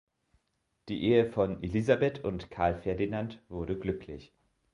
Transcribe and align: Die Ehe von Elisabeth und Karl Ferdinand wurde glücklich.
Die 0.89 1.03
Ehe 1.03 1.27
von 1.27 1.61
Elisabeth 1.61 2.23
und 2.23 2.49
Karl 2.49 2.73
Ferdinand 2.81 3.39
wurde 3.49 3.77
glücklich. 3.77 4.33